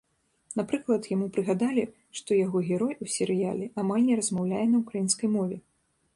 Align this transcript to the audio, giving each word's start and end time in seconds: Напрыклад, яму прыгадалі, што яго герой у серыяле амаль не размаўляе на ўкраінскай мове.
Напрыклад, 0.59 1.09
яму 1.15 1.27
прыгадалі, 1.35 1.83
што 2.21 2.39
яго 2.39 2.57
герой 2.71 2.93
у 3.07 3.09
серыяле 3.17 3.65
амаль 3.83 4.03
не 4.09 4.19
размаўляе 4.23 4.65
на 4.75 4.85
ўкраінскай 4.85 5.29
мове. 5.37 5.57